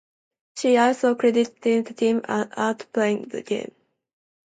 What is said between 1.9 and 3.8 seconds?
team as "out playing" them.